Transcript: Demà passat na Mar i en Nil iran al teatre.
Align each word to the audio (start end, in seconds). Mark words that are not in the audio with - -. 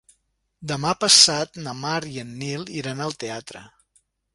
Demà 0.71 0.93
passat 1.03 1.61
na 1.67 1.75
Mar 1.85 2.01
i 2.15 2.19
en 2.25 2.35
Nil 2.43 2.67
iran 2.83 3.09
al 3.09 3.19
teatre. 3.27 3.67